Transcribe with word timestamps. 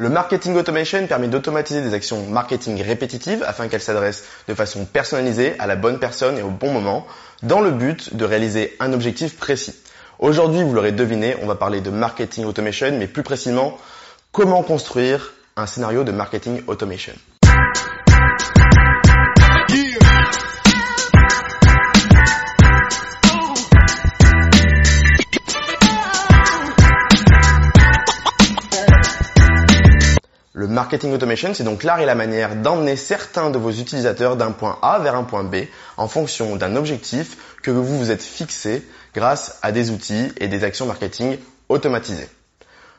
Le 0.00 0.08
marketing 0.08 0.54
automation 0.54 1.04
permet 1.08 1.26
d'automatiser 1.26 1.80
des 1.80 1.92
actions 1.92 2.24
marketing 2.28 2.80
répétitives 2.80 3.42
afin 3.44 3.66
qu'elles 3.66 3.82
s'adressent 3.82 4.22
de 4.46 4.54
façon 4.54 4.84
personnalisée 4.84 5.56
à 5.58 5.66
la 5.66 5.74
bonne 5.74 5.98
personne 5.98 6.38
et 6.38 6.42
au 6.42 6.50
bon 6.50 6.72
moment 6.72 7.04
dans 7.42 7.60
le 7.60 7.72
but 7.72 8.14
de 8.14 8.24
réaliser 8.24 8.76
un 8.78 8.92
objectif 8.92 9.36
précis. 9.36 9.74
Aujourd'hui, 10.20 10.62
vous 10.62 10.72
l'aurez 10.72 10.92
deviné, 10.92 11.34
on 11.42 11.46
va 11.46 11.56
parler 11.56 11.80
de 11.80 11.90
marketing 11.90 12.44
automation, 12.44 12.96
mais 12.96 13.08
plus 13.08 13.24
précisément, 13.24 13.76
comment 14.30 14.62
construire 14.62 15.32
un 15.56 15.66
scénario 15.66 16.04
de 16.04 16.12
marketing 16.12 16.62
automation. 16.68 17.14
Le 30.58 30.66
marketing 30.66 31.12
automation, 31.12 31.54
c'est 31.54 31.62
donc 31.62 31.84
l'art 31.84 32.00
et 32.00 32.04
la 32.04 32.16
manière 32.16 32.56
d'emmener 32.56 32.96
certains 32.96 33.50
de 33.50 33.58
vos 33.58 33.70
utilisateurs 33.70 34.34
d'un 34.34 34.50
point 34.50 34.76
A 34.82 34.98
vers 34.98 35.14
un 35.14 35.22
point 35.22 35.44
B 35.44 35.54
en 35.96 36.08
fonction 36.08 36.56
d'un 36.56 36.74
objectif 36.74 37.36
que 37.62 37.70
vous 37.70 37.96
vous 37.96 38.10
êtes 38.10 38.24
fixé 38.24 38.84
grâce 39.14 39.60
à 39.62 39.70
des 39.70 39.92
outils 39.92 40.32
et 40.38 40.48
des 40.48 40.64
actions 40.64 40.86
marketing 40.86 41.38
automatisées. 41.68 42.28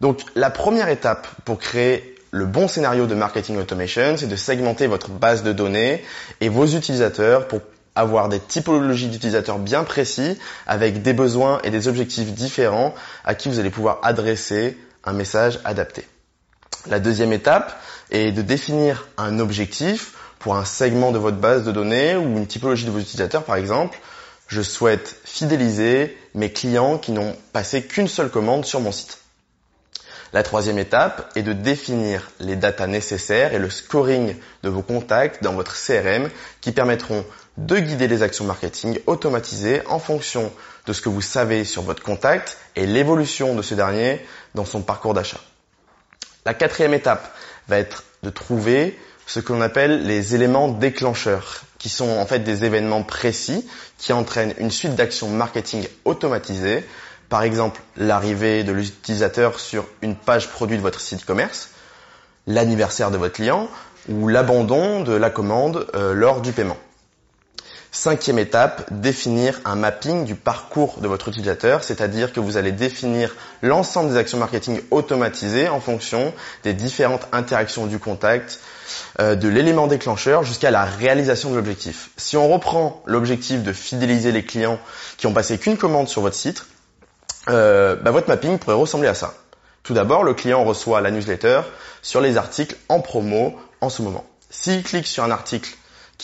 Donc 0.00 0.22
la 0.34 0.50
première 0.50 0.88
étape 0.88 1.28
pour 1.44 1.60
créer 1.60 2.16
le 2.32 2.44
bon 2.44 2.66
scénario 2.66 3.06
de 3.06 3.14
marketing 3.14 3.56
automation, 3.56 4.16
c'est 4.16 4.26
de 4.26 4.34
segmenter 4.34 4.88
votre 4.88 5.10
base 5.10 5.44
de 5.44 5.52
données 5.52 6.02
et 6.40 6.48
vos 6.48 6.66
utilisateurs 6.66 7.46
pour 7.46 7.60
avoir 7.94 8.28
des 8.28 8.40
typologies 8.40 9.06
d'utilisateurs 9.06 9.60
bien 9.60 9.84
précis 9.84 10.40
avec 10.66 11.02
des 11.02 11.12
besoins 11.12 11.60
et 11.62 11.70
des 11.70 11.86
objectifs 11.86 12.32
différents 12.32 12.96
à 13.24 13.36
qui 13.36 13.48
vous 13.48 13.60
allez 13.60 13.70
pouvoir 13.70 14.00
adresser 14.02 14.76
un 15.04 15.12
message 15.12 15.60
adapté. 15.64 16.04
La 16.86 17.00
deuxième 17.00 17.32
étape 17.32 17.80
est 18.10 18.30
de 18.30 18.42
définir 18.42 19.06
un 19.16 19.38
objectif 19.38 20.12
pour 20.38 20.56
un 20.56 20.66
segment 20.66 21.12
de 21.12 21.18
votre 21.18 21.38
base 21.38 21.64
de 21.64 21.72
données 21.72 22.14
ou 22.14 22.36
une 22.36 22.46
typologie 22.46 22.84
de 22.84 22.90
vos 22.90 22.98
utilisateurs 22.98 23.44
par 23.44 23.56
exemple. 23.56 23.98
Je 24.48 24.60
souhaite 24.60 25.16
fidéliser 25.24 26.14
mes 26.34 26.52
clients 26.52 26.98
qui 26.98 27.12
n'ont 27.12 27.34
passé 27.54 27.82
qu'une 27.84 28.08
seule 28.08 28.28
commande 28.28 28.66
sur 28.66 28.80
mon 28.80 28.92
site. 28.92 29.18
La 30.34 30.42
troisième 30.42 30.78
étape 30.78 31.30
est 31.36 31.42
de 31.42 31.54
définir 31.54 32.30
les 32.38 32.56
datas 32.56 32.88
nécessaires 32.88 33.54
et 33.54 33.58
le 33.58 33.70
scoring 33.70 34.36
de 34.62 34.68
vos 34.68 34.82
contacts 34.82 35.42
dans 35.42 35.54
votre 35.54 35.74
CRM 35.74 36.28
qui 36.60 36.72
permettront 36.72 37.24
de 37.56 37.78
guider 37.78 38.08
les 38.08 38.22
actions 38.22 38.44
marketing 38.44 38.98
automatisées 39.06 39.80
en 39.86 39.98
fonction 39.98 40.52
de 40.86 40.92
ce 40.92 41.00
que 41.00 41.08
vous 41.08 41.22
savez 41.22 41.64
sur 41.64 41.82
votre 41.82 42.02
contact 42.02 42.58
et 42.76 42.84
l'évolution 42.84 43.54
de 43.54 43.62
ce 43.62 43.74
dernier 43.74 44.20
dans 44.54 44.66
son 44.66 44.82
parcours 44.82 45.14
d'achat. 45.14 45.40
La 46.46 46.54
quatrième 46.54 46.92
étape 46.92 47.34
va 47.68 47.78
être 47.78 48.04
de 48.22 48.30
trouver 48.30 48.98
ce 49.26 49.40
que 49.40 49.52
l'on 49.52 49.62
appelle 49.62 50.06
les 50.06 50.34
éléments 50.34 50.68
déclencheurs, 50.68 51.62
qui 51.78 51.88
sont 51.88 52.08
en 52.08 52.26
fait 52.26 52.40
des 52.40 52.64
événements 52.64 53.02
précis 53.02 53.66
qui 53.98 54.12
entraînent 54.12 54.54
une 54.58 54.70
suite 54.70 54.94
d'actions 54.94 55.28
marketing 55.28 55.86
automatisées. 56.04 56.84
Par 57.30 57.42
exemple, 57.42 57.80
l'arrivée 57.96 58.64
de 58.64 58.72
l'utilisateur 58.72 59.58
sur 59.58 59.86
une 60.02 60.14
page 60.14 60.50
produit 60.50 60.76
de 60.76 60.82
votre 60.82 61.00
site 61.00 61.24
commerce, 61.24 61.70
l'anniversaire 62.46 63.10
de 63.10 63.16
votre 63.16 63.34
client 63.34 63.68
ou 64.10 64.28
l'abandon 64.28 65.02
de 65.02 65.14
la 65.14 65.30
commande 65.30 65.86
euh, 65.94 66.12
lors 66.12 66.42
du 66.42 66.52
paiement. 66.52 66.76
Cinquième 67.96 68.40
étape, 68.40 68.92
définir 68.92 69.60
un 69.64 69.76
mapping 69.76 70.24
du 70.24 70.34
parcours 70.34 70.98
de 71.00 71.06
votre 71.06 71.28
utilisateur, 71.28 71.84
c'est-à-dire 71.84 72.32
que 72.32 72.40
vous 72.40 72.56
allez 72.56 72.72
définir 72.72 73.36
l'ensemble 73.62 74.10
des 74.10 74.16
actions 74.16 74.36
marketing 74.36 74.80
automatisées 74.90 75.68
en 75.68 75.78
fonction 75.78 76.34
des 76.64 76.72
différentes 76.72 77.24
interactions 77.30 77.86
du 77.86 78.00
contact, 78.00 78.58
euh, 79.20 79.36
de 79.36 79.46
l'élément 79.46 79.86
déclencheur 79.86 80.42
jusqu'à 80.42 80.72
la 80.72 80.84
réalisation 80.84 81.50
de 81.50 81.54
l'objectif. 81.54 82.10
Si 82.16 82.36
on 82.36 82.52
reprend 82.52 83.00
l'objectif 83.06 83.62
de 83.62 83.72
fidéliser 83.72 84.32
les 84.32 84.44
clients 84.44 84.80
qui 85.16 85.28
ont 85.28 85.32
passé 85.32 85.56
qu'une 85.58 85.76
commande 85.76 86.08
sur 86.08 86.20
votre 86.20 86.34
site, 86.34 86.66
euh, 87.48 87.94
bah, 87.94 88.10
votre 88.10 88.26
mapping 88.26 88.58
pourrait 88.58 88.74
ressembler 88.74 89.08
à 89.08 89.14
ça. 89.14 89.34
Tout 89.84 89.94
d'abord, 89.94 90.24
le 90.24 90.34
client 90.34 90.64
reçoit 90.64 91.00
la 91.00 91.12
newsletter 91.12 91.60
sur 92.02 92.20
les 92.20 92.38
articles 92.38 92.74
en 92.88 92.98
promo 92.98 93.54
en 93.80 93.88
ce 93.88 94.02
moment. 94.02 94.24
S'il 94.50 94.82
clique 94.82 95.06
sur 95.06 95.22
un 95.22 95.30
article 95.30 95.76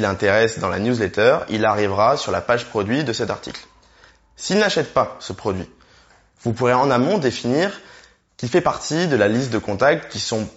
l'intéresse 0.00 0.58
dans 0.58 0.68
la 0.68 0.78
newsletter, 0.78 1.38
il 1.48 1.64
arrivera 1.64 2.16
sur 2.16 2.32
la 2.32 2.40
page 2.40 2.66
produit 2.66 3.04
de 3.04 3.12
cet 3.12 3.30
article. 3.30 3.60
S'il 4.36 4.58
n'achète 4.58 4.92
pas 4.92 5.16
ce 5.20 5.32
produit, 5.32 5.68
vous 6.42 6.52
pourrez 6.52 6.74
en 6.74 6.90
amont 6.90 7.18
définir 7.18 7.70
qu'il 8.36 8.48
fait 8.48 8.60
partie 8.60 9.06
de 9.06 9.16
la 9.16 9.28
liste 9.28 9.50
de 9.50 9.58
contacts 9.58 10.10
qui 10.10 10.18
sont 10.18 10.48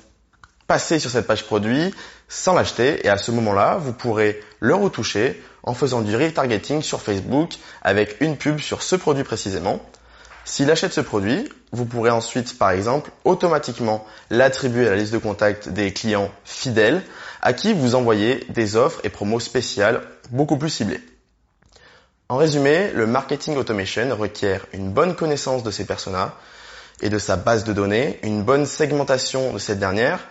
passés 0.67 0.99
sur 0.99 1.09
cette 1.09 1.27
page 1.27 1.45
produit 1.45 1.93
sans 2.27 2.53
l'acheter 2.53 3.05
et 3.05 3.09
à 3.09 3.17
ce 3.17 3.31
moment-là, 3.31 3.77
vous 3.77 3.93
pourrez 3.93 4.41
le 4.59 4.75
retoucher 4.75 5.41
en 5.63 5.73
faisant 5.73 6.01
du 6.01 6.15
retargeting 6.15 6.81
sur 6.81 7.01
Facebook 7.01 7.51
avec 7.81 8.17
une 8.19 8.37
pub 8.37 8.59
sur 8.59 8.83
ce 8.83 8.95
produit 8.95 9.23
précisément. 9.23 9.79
S'il 10.47 10.71
achète 10.71 10.93
ce 10.93 11.01
produit, 11.01 11.49
vous 11.73 11.83
pourrez 11.83 12.09
ensuite, 12.09 12.57
par 12.57 12.71
exemple, 12.71 13.11
automatiquement 13.25 14.05
l'attribuer 14.29 14.87
à 14.87 14.91
la 14.91 14.95
liste 14.95 15.11
de 15.11 15.17
contacts 15.17 15.67
des 15.67 15.91
clients 15.91 16.31
fidèles 16.45 17.03
à 17.41 17.51
qui 17.51 17.73
vous 17.73 17.95
envoyez 17.95 18.45
des 18.47 18.77
offres 18.77 19.01
et 19.03 19.09
promos 19.09 19.41
spéciales 19.41 20.03
beaucoup 20.31 20.57
plus 20.57 20.69
ciblées. 20.69 21.01
En 22.29 22.37
résumé, 22.37 22.91
le 22.93 23.05
marketing 23.05 23.57
automation 23.57 24.15
requiert 24.15 24.65
une 24.71 24.93
bonne 24.93 25.17
connaissance 25.17 25.63
de 25.63 25.71
ses 25.71 25.83
personas 25.83 26.33
et 27.01 27.09
de 27.09 27.19
sa 27.19 27.35
base 27.35 27.65
de 27.65 27.73
données, 27.73 28.17
une 28.23 28.43
bonne 28.43 28.65
segmentation 28.65 29.51
de 29.51 29.59
cette 29.59 29.79
dernière. 29.79 30.21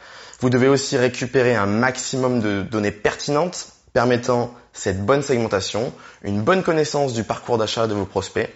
Vous 0.40 0.48
devez 0.48 0.68
aussi 0.68 0.96
récupérer 0.96 1.54
un 1.54 1.66
maximum 1.66 2.40
de 2.40 2.62
données 2.62 2.90
pertinentes 2.90 3.68
permettant 3.92 4.54
cette 4.72 5.04
bonne 5.04 5.22
segmentation, 5.22 5.92
une 6.22 6.40
bonne 6.40 6.62
connaissance 6.62 7.12
du 7.12 7.22
parcours 7.22 7.58
d'achat 7.58 7.86
de 7.86 7.92
vos 7.92 8.06
prospects 8.06 8.50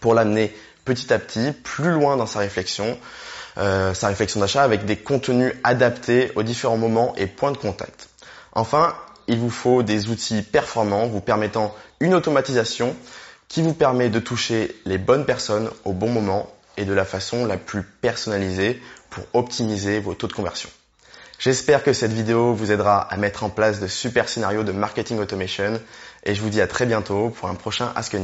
pour 0.00 0.14
l'amener 0.14 0.54
petit 0.84 1.12
à 1.12 1.18
petit 1.18 1.52
plus 1.52 1.90
loin 1.90 2.16
dans 2.16 2.26
sa 2.26 2.38
réflexion, 2.38 2.98
euh, 3.58 3.94
sa 3.94 4.08
réflexion 4.08 4.40
d'achat 4.40 4.62
avec 4.62 4.84
des 4.84 4.96
contenus 4.96 5.54
adaptés 5.64 6.32
aux 6.36 6.42
différents 6.42 6.76
moments 6.76 7.14
et 7.16 7.26
points 7.26 7.52
de 7.52 7.58
contact. 7.58 8.08
Enfin, 8.52 8.94
il 9.28 9.38
vous 9.38 9.50
faut 9.50 9.82
des 9.82 10.08
outils 10.08 10.42
performants 10.42 11.06
vous 11.06 11.20
permettant 11.20 11.74
une 12.00 12.14
automatisation 12.14 12.96
qui 13.48 13.62
vous 13.62 13.74
permet 13.74 14.08
de 14.08 14.18
toucher 14.18 14.74
les 14.84 14.98
bonnes 14.98 15.24
personnes 15.24 15.70
au 15.84 15.92
bon 15.92 16.08
moment 16.08 16.52
et 16.76 16.84
de 16.84 16.92
la 16.92 17.04
façon 17.04 17.46
la 17.46 17.56
plus 17.56 17.82
personnalisée 17.82 18.80
pour 19.10 19.24
optimiser 19.32 19.98
vos 20.00 20.14
taux 20.14 20.26
de 20.26 20.32
conversion. 20.32 20.68
J'espère 21.38 21.84
que 21.84 21.92
cette 21.92 22.12
vidéo 22.12 22.54
vous 22.54 22.72
aidera 22.72 23.00
à 23.00 23.16
mettre 23.16 23.44
en 23.44 23.50
place 23.50 23.80
de 23.80 23.86
super 23.86 24.28
scénarios 24.28 24.64
de 24.64 24.72
marketing 24.72 25.18
automation 25.18 25.80
et 26.24 26.34
je 26.34 26.40
vous 26.40 26.48
dis 26.48 26.60
à 26.60 26.66
très 26.66 26.86
bientôt 26.86 27.30
pour 27.30 27.48
un 27.48 27.54
prochain 27.54 27.92
Ask. 27.94 28.16